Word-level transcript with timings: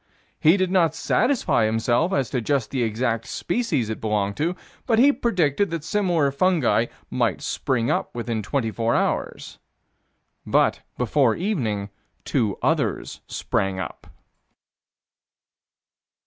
He 0.39 0.57
did 0.57 0.71
not 0.71 0.95
satisfy 0.95 1.65
himself 1.67 2.11
as 2.11 2.31
to 2.31 2.41
just 2.41 2.71
the 2.71 2.81
exact 2.81 3.27
species 3.27 3.87
it 3.87 4.01
belonged 4.01 4.35
to, 4.37 4.55
but 4.87 4.97
he 4.97 5.11
predicted 5.11 5.69
that 5.69 5.83
similar 5.83 6.31
fungi 6.31 6.87
might 7.11 7.43
spring 7.43 7.91
up 7.91 8.15
within 8.15 8.41
twenty 8.41 8.71
four 8.71 8.95
hours 8.95 9.59
But, 10.43 10.79
before 10.97 11.35
evening, 11.35 11.91
two 12.25 12.57
others 12.63 13.21
sprang 13.27 13.79
up. 13.79 14.07